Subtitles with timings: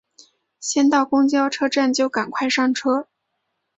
[0.59, 3.07] 先到公车站就赶快上车